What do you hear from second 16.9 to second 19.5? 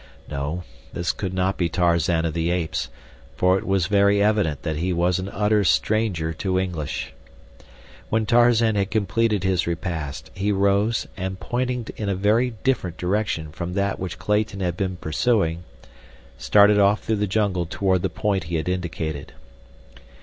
through the jungle toward the point he had indicated.